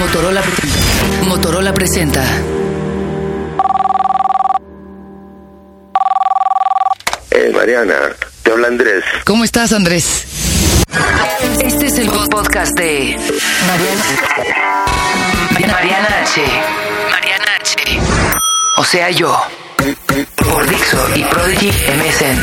[0.00, 0.42] Motorola,
[1.24, 2.24] Motorola presenta.
[7.30, 7.94] Eh, Mariana,
[8.42, 9.04] te habla Andrés.
[9.26, 10.24] ¿Cómo estás, Andrés?
[11.62, 13.14] Este es el podcast de
[13.66, 14.02] Mariana,
[15.70, 16.40] Mariana H.
[17.10, 17.76] Mariana H.
[18.78, 19.38] O sea, yo.
[20.36, 22.38] Por Dixo y Prodigy MSN.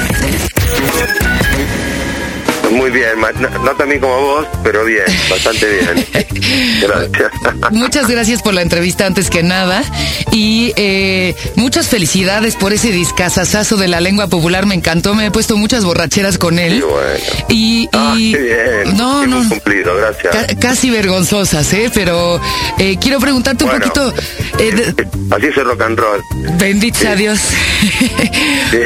[2.78, 3.10] Muy bien,
[3.40, 6.06] no, no tan bien como vos, pero bien, bastante bien.
[6.82, 7.32] Gracias.
[7.72, 9.84] Muchas gracias por la entrevista antes que nada
[10.32, 14.66] y eh, muchas felicidades por ese discazazazo de la lengua popular.
[14.66, 16.76] Me encantó, me he puesto muchas borracheras con él.
[16.78, 17.20] Y bueno.
[17.50, 18.38] Y, Ah, y- qué
[18.84, 18.98] bien.
[18.98, 20.36] no, Hemos no, cumplido, gracias.
[20.36, 21.90] ca- casi vergonzosas, ¿eh?
[21.94, 22.40] Pero
[22.78, 24.14] eh, quiero preguntarte un poquito.
[24.60, 26.22] eh, de- Así es el rock and roll.
[26.60, 27.40] Bendito sea Dios.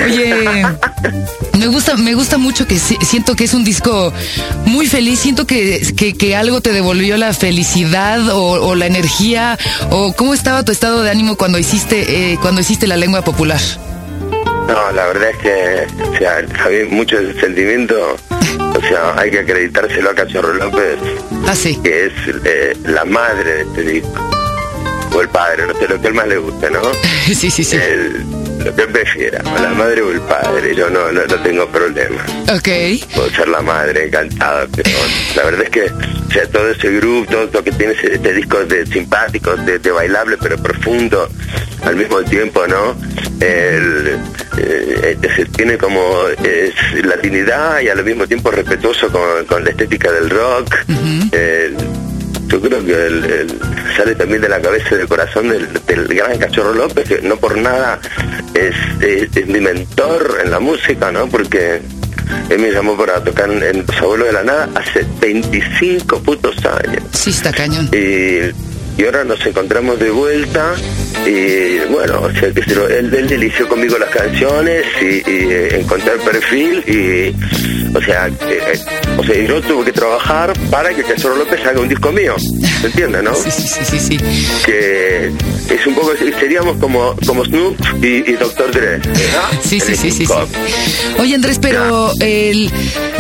[0.05, 0.66] Oye,
[1.58, 3.80] me gusta, me gusta mucho que si- siento que es un disco
[4.66, 5.20] muy feliz.
[5.20, 9.58] Siento que, que, que algo te devolvió la felicidad o, o la energía
[9.89, 13.59] o cómo estaba tu estado de ánimo cuando hiciste, eh, cuando hiciste la lengua popular.
[14.67, 18.16] No, la verdad es que, o sea, había mucho sentimiento.
[18.58, 20.98] O sea, hay que acreditárselo a Cachorro López,
[21.48, 21.77] Ah, sí.
[21.83, 22.14] que es
[22.45, 24.30] eh, la madre de este disco.
[25.14, 26.80] O el padre, no sé, lo que él más le guste, ¿no?
[27.25, 27.75] Sí, sí, sí.
[27.75, 28.23] El-
[28.66, 32.23] lo que o la madre o el padre, yo no, no, no tengo problema.
[32.54, 32.67] Ok.
[33.16, 34.90] puedo ser la madre encantada, pero
[35.36, 38.64] la verdad es que o sea, todo ese grupo, todo lo que tiene este disco
[38.66, 41.30] de simpático, de, de bailable pero profundo
[41.84, 42.95] al mismo tiempo, ¿no?
[43.39, 44.17] El,
[44.58, 46.00] eh, ese- tiene como
[47.04, 50.76] latinidad y al mismo tiempo respetuoso con, con la estética del rock.
[51.32, 51.76] El-
[52.48, 53.59] yo creo que el- el-
[53.95, 57.38] sale también de la cabeza y del corazón del, del gran Cachorro López, que no
[57.38, 58.00] por nada
[58.67, 61.28] es, es- es mi mentor en la música, ¿no?
[61.28, 61.81] Porque
[62.50, 67.04] él me llamó para tocar en, Los Abuelos de la Nada hace 25 putos años.
[67.14, 67.89] Sí, está cañón.
[67.94, 68.52] Y,
[69.02, 70.73] y ahora nos encontramos de vuelta
[71.26, 75.23] y bueno, o sea, que se lo- él, él eligió conmigo las canciones y, y,
[75.30, 78.80] eh, encontré el perfil y o sea, eh, eh,
[79.17, 82.36] o sea, yo tuve que trabajar para que Cachorro López haga un disco mío,
[82.81, 83.36] ¿se entiende, no?
[83.36, 84.17] Sí, sí, sí, sí, sí.
[84.65, 85.31] Que
[85.69, 88.71] es un poco, seríamos como, como Snoop y, y Dr.
[88.71, 89.49] Dre, ¿verdad?
[89.64, 90.33] Sí, sí, sí, sí, sí.
[91.20, 92.71] Oye, Andrés, pero el,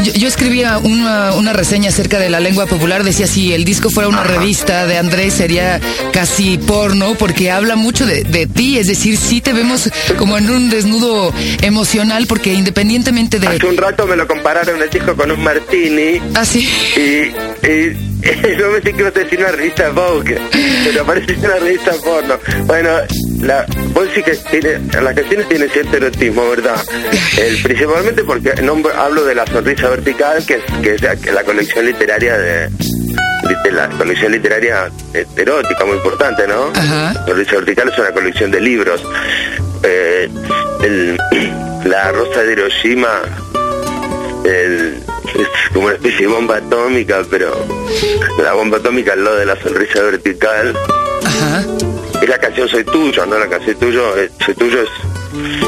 [0.03, 3.03] yo, yo escribía una, una reseña acerca de la lengua popular.
[3.03, 5.79] Decía, si el disco fuera una revista de Andrés, sería
[6.11, 8.77] casi porno, porque habla mucho de, de ti.
[8.77, 13.47] Es decir, sí te vemos como en un desnudo emocional, porque independientemente de...
[13.47, 16.67] Hace un rato me lo compararon el disco con un martini Ah, sí.
[16.95, 18.10] y, y,
[18.57, 20.37] yo pensé que iba a decir una revista Vogue,
[20.83, 22.37] pero parece una revista porno.
[22.65, 22.89] Bueno,
[23.41, 26.81] la, vos sí que tiene, las canciones tienen cierto erotismo, ¿verdad?
[27.37, 31.31] El, principalmente porque nombro- hablo de la sonrisa vertical, que es, que es la, que
[31.31, 34.89] la colección literaria de, de la colección literaria
[35.35, 36.71] erótica muy importante, ¿no?
[36.75, 37.13] Ajá.
[37.25, 39.03] Sonrisa vertical es una colección de libros.
[39.83, 40.29] Eh,
[40.83, 41.17] el-
[41.85, 43.21] la rosa de Hiroshima
[45.73, 47.51] como una especie de bomba atómica, pero
[48.43, 50.75] la bomba atómica al lado de la sonrisa vertical.
[51.25, 51.65] Ajá.
[52.21, 53.37] Es la canción Soy Tuyo, ¿no?
[53.39, 54.89] La canción Tuyo, eh, Soy Tuyo es...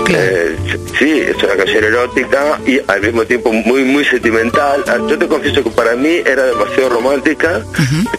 [0.06, 0.22] Claro.
[0.25, 0.57] eh,
[1.00, 4.84] sí, es una canción erótica y al mismo tiempo muy, muy sentimental.
[4.88, 7.62] Ah, Yo te confieso que para mí era demasiado romántica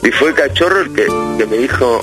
[0.02, 1.06] y fue el cachorro el que,
[1.38, 2.00] que me dijo...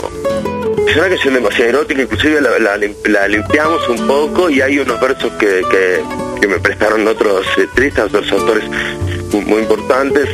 [0.87, 4.77] Es una canción demasiado erótica, inclusive la, la lim- la limpiamos un poco y hay
[4.79, 6.01] unos versos que, que,
[6.41, 8.63] que me prestaron otros eh, tristes, otros autores
[9.31, 10.27] muy, importantes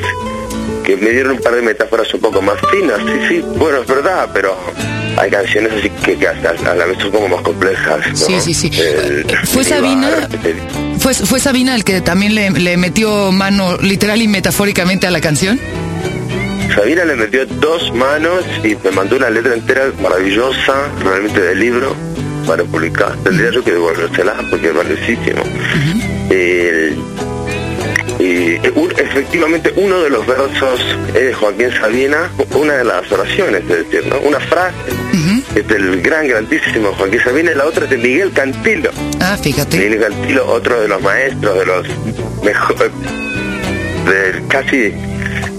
[0.83, 2.99] que me dieron un par de metáforas un poco más finas.
[3.05, 4.55] Sí, sí, bueno, es verdad, pero
[5.17, 8.07] hay canciones así que, que hasta a la vez son como más complejas.
[8.09, 8.15] ¿no?
[8.15, 8.71] Sí, sí, sí.
[8.79, 10.09] El- ¿Fue Sabina?
[10.09, 15.07] bar, el- ¿Fue, ¿Fue Sabina el que también le, le metió mano literal y metafóricamente
[15.07, 15.59] a la canción?
[16.75, 21.95] Sabina le metió dos manos y me mandó una letra entera maravillosa, realmente del libro,
[22.45, 23.13] para publicar.
[23.23, 25.43] Tendría yo que devolvérsela porque es valiosísimo.
[26.29, 26.95] El-
[28.19, 30.79] y eh, efectivamente uno de los versos
[31.09, 34.19] es de Joaquín Sabina, una de las oraciones, es decir, ¿no?
[34.19, 34.75] una frase
[35.55, 38.91] es del gran, grandísimo Joaquín Sabina y la otra es de Miguel Cantilo.
[39.19, 39.77] Ah, fíjate.
[39.77, 41.87] Miguel Cantilo, otro de los maestros, de los
[42.43, 42.91] mejores,
[44.05, 44.93] de casi,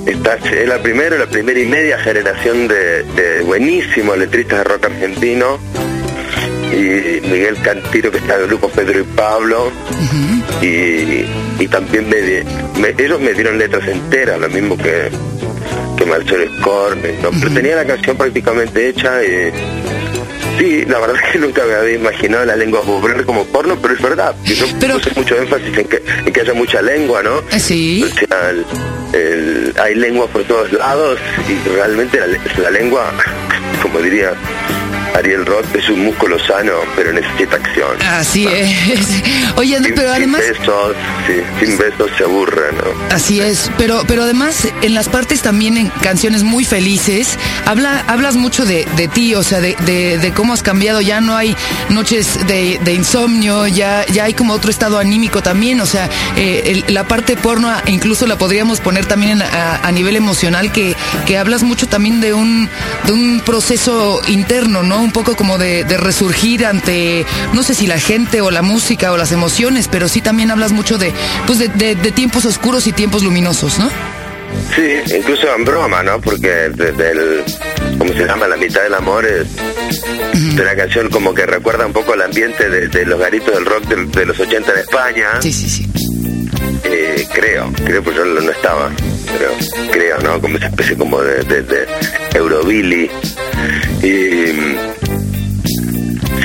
[0.07, 4.85] está, es la primera, la primera y media generación de, de buenísimos letristas de rock
[4.87, 5.59] argentino.
[6.73, 9.73] Y Miguel Cantilo, que está en el grupo Pedro y Pablo.
[10.63, 11.25] y,
[11.63, 12.17] y también me,
[12.81, 15.09] me- ellos me dieron letras enteras, lo mismo que,
[15.97, 17.31] que Marcelo Scorne, ¿no?
[17.41, 19.51] Pero tenía la canción prácticamente hecha y
[20.59, 23.95] Sí, la verdad es que nunca me había imaginado la lengua popular como porno, pero
[23.95, 24.35] es verdad.
[24.45, 27.39] Yo Pero- puse mucho énfasis en que, en que haya mucha lengua, ¿no?
[27.53, 28.05] Eh, Sí.
[28.05, 28.65] O sea, el-
[29.13, 31.19] el- hay lengua por todos lados
[31.49, 32.27] y realmente la,
[32.63, 33.13] la lengua
[33.83, 34.33] como diría
[35.15, 38.01] Ariel Roth, es un músculo sano, pero necesita acción.
[38.03, 38.77] Así es.
[39.57, 40.43] Oye, pero además...
[40.43, 40.97] Sin besos,
[41.27, 43.15] sí, sin besos se aburre, ¿no?
[43.15, 48.37] Así es, pero, pero además en las partes también en canciones muy felices, habla, hablas
[48.37, 51.57] mucho de, de ti, o sea, de, de, cómo has cambiado, ya no hay
[51.89, 56.83] noches de, de, insomnio, ya, ya hay como otro estado anímico también, o sea, eh,
[56.89, 60.95] la parte porno incluso la podríamos poner también a, a, nivel emocional, que,
[61.27, 62.69] que hablas mucho también de un,
[63.05, 64.98] de un proceso interno, ¿no?
[65.01, 69.17] Un poco como de, resurgir ante, no sé si la gente o la música o
[69.17, 71.13] las emociones, pero sí también hablas mucho de,
[71.47, 73.89] pues de, tiempos oscuros y tiempos luminosos, ¿no?
[74.75, 76.21] Sí, incluso en broma, ¿no?
[76.21, 77.45] Porque desde el,
[77.99, 78.49] ¿cómo se llama?
[78.49, 79.47] La mitad del amor es
[80.57, 83.85] de una canción como que recuerda un poco el ambiente de, los garitos del rock
[83.85, 85.27] de, los 80 en España.
[85.41, 85.87] Sí, sí, sí.
[86.85, 88.91] Eh, creo, creo que yo no estaba,
[89.27, 89.51] pero
[89.93, 90.41] creo, ¿no?
[90.41, 91.87] Como esa especie como de, de, de
[92.35, 93.11] Eurobilly.
[94.03, 94.78] Y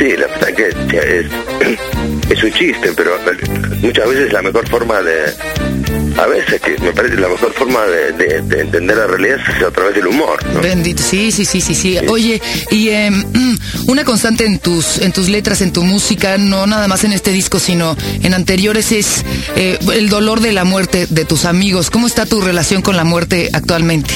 [0.03, 1.25] Sí, la verdad que es,
[2.29, 3.17] es un chiste, pero
[3.79, 5.33] muchas veces la mejor forma de,
[6.21, 9.95] a veces que me parece la mejor forma de, entender la realidad es a través
[9.95, 10.43] del humor.
[10.61, 11.97] Bendito, sí, sí, sí, sí, sí.
[12.09, 13.23] Oye, y em,
[13.87, 17.31] una constante en tus, en tus letras, en tu música, no nada más en este
[17.31, 19.23] disco, sino en anteriores, es
[19.55, 21.89] eh, el dolor de la muerte de tus amigos.
[21.89, 24.15] ¿Cómo está tu relación con la muerte actualmente?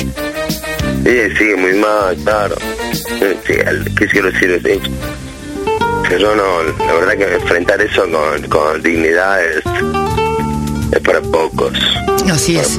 [1.06, 2.58] Sí, sí, muy mal, claro.
[2.92, 3.54] Sí,
[3.96, 4.62] ¿Qué quiero decir?
[6.16, 8.04] Yo no, la verdad que enfrentar eso
[8.50, 9.64] con, dignidad es,
[11.02, 11.74] para pocos.
[12.32, 12.78] Así es.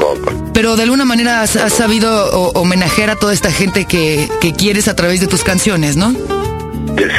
[0.53, 5.21] Pero de alguna manera has, sabido homenajear a toda esta gente que, quieres a través
[5.21, 6.15] de tus canciones, ¿no?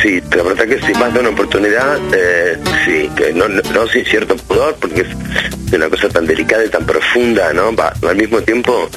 [0.02, 4.04] Sí, la verdad que si más de una oportunidad, eh, sí, que no, no, sin
[4.04, 7.74] cierto pudor, porque es una cosa tan delicada y tan profunda, ¿no?
[8.08, 8.90] al mismo tiempo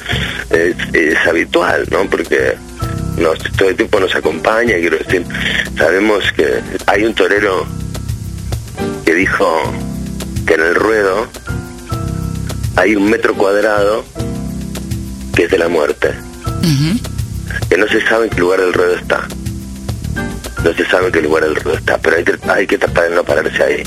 [0.49, 2.09] es, es habitual, ¿no?
[2.09, 2.57] Porque
[3.17, 5.25] nos, todo el tiempo nos acompaña, quiero decir,
[5.77, 7.65] sabemos que hay un torero
[9.05, 9.61] que dijo
[10.45, 11.27] que en el ruedo
[12.75, 14.03] hay un metro cuadrado
[15.35, 16.11] que es de la muerte,
[17.69, 19.27] que no se sabe en qué lugar del ruedo está,
[20.63, 23.09] no se sabe en qué lugar del ruedo está, pero hay que, hay que tratar
[23.09, 23.83] de no pararse ahí.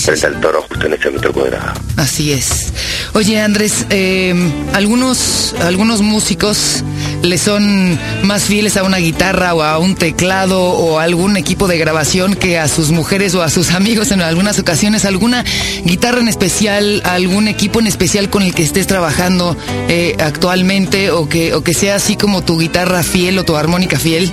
[0.00, 1.72] frente al toro justo en ese metro cuadrado.
[1.96, 2.72] Así es.
[3.12, 4.34] Oye Andrés, eh,
[4.72, 6.82] algunos, algunos músicos
[7.24, 11.68] le son más fieles a una guitarra o a un teclado o a algún equipo
[11.68, 15.44] de grabación que a sus mujeres o a sus amigos en algunas ocasiones, alguna
[15.84, 19.56] guitarra en especial, algún equipo en especial con el que estés trabajando
[19.88, 23.98] eh, actualmente o que, o que sea así como tu guitarra fiel o tu armónica
[23.98, 24.30] fiel?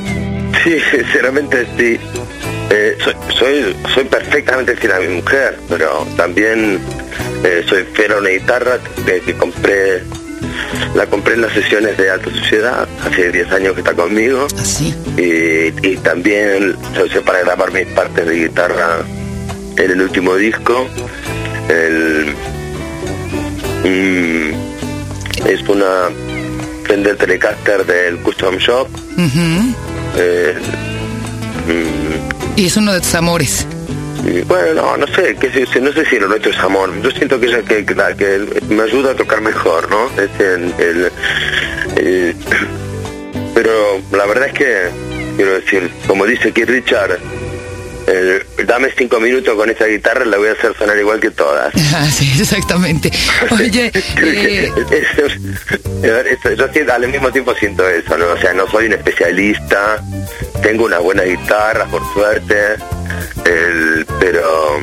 [0.64, 1.98] Sí, sinceramente sí.
[2.70, 2.98] Eh,
[3.38, 6.80] soy, soy, perfectamente fiel a mi mujer, pero también
[7.44, 10.04] eh, soy fiel a una guitarra que compré
[10.96, 14.48] la compré en las sesiones de Alta Sociedad, hace 10 años que está conmigo.
[14.60, 14.94] ¿Así?
[14.96, 19.00] ¿Ah, y, también la usé para grabar mis partes de guitarra
[19.78, 20.88] en el último disco.
[23.84, 24.54] Mm,
[25.48, 26.10] es una
[26.86, 28.88] Fender Telecaster del Custom Shop.
[29.18, 29.74] Mm,
[32.56, 33.66] y es uno de tus amores
[34.48, 35.50] bueno, no, no sé, que,
[35.82, 36.92] no sé si lo nuestro es amor.
[37.02, 40.10] Yo siento que, que, que, me ayuda a tocar mejor, ¿no?
[40.22, 41.12] Es el,
[43.54, 44.90] pero la verdad es que,
[45.36, 47.20] quiero decir, como dice Keith Richard,
[48.66, 51.74] dame cinco minutos con esa guitarra, la voy a hacer sonar igual que todas.
[51.94, 53.12] Ah, sí, exactamente.
[53.52, 53.92] Oye,
[54.22, 54.72] eh,
[56.58, 58.28] yo al mismo tiempo siento eso, ¿no?
[58.28, 60.02] O sea, no soy un especialista,
[60.64, 62.78] tengo una buena guitarra, por suerte,
[63.46, 64.80] el, pero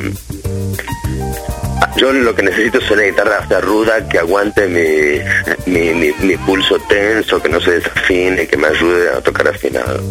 [1.97, 7.49] yo lo que necesito es una guitarra ruda que aguante mi, mi, pulso tenso, que
[7.49, 10.01] no se desafine, que me ayude a tocar afinado.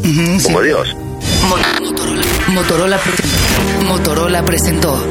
[0.42, 0.94] como Dios.
[2.48, 3.00] Motorola,
[3.86, 5.02] Motorola presentó.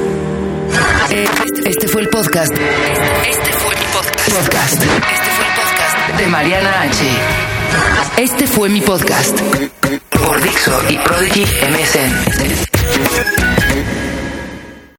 [1.10, 2.52] Este, este, fue el podcast.
[2.52, 4.30] Este, fue mi podcast.
[4.30, 4.74] podcast.
[4.74, 7.06] Este fue el podcast de Mariana H.
[8.18, 9.40] Este fue mi podcast.
[10.12, 12.67] Por Dixo y Prodigy MSN.
[12.90, 14.07] Thank you.